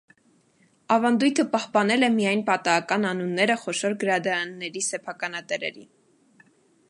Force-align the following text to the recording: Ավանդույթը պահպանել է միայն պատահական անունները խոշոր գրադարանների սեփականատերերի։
Ավանդույթը 0.93 1.43
պահպանել 1.51 2.07
է 2.07 2.09
միայն 2.15 2.41
պատահական 2.47 3.05
անունները 3.11 3.59
խոշոր 3.65 3.97
գրադարանների 4.05 4.85
սեփականատերերի։ 4.89 5.89